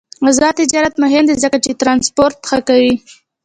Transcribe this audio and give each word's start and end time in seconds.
آزاد 0.27 0.53
تجارت 0.61 0.93
مهم 1.03 1.23
دی 1.29 1.35
ځکه 1.43 1.57
چې 1.65 1.79
ترانسپورت 1.81 2.37
ښه 2.49 2.59
کوي. 2.67 2.93